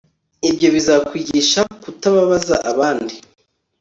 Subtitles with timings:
[0.49, 3.15] Ibyo bizakwigisha kutababaza abandi